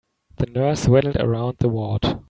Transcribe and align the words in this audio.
The 0.37 0.47
nurse 0.47 0.87
waddled 0.87 1.17
around 1.17 1.57
the 1.59 1.69
ward. 1.69 2.17